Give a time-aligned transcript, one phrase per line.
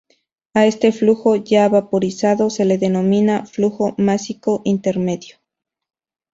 [0.55, 5.37] A este flujo ya vaporizado se le denomina "flujo másico intermedio".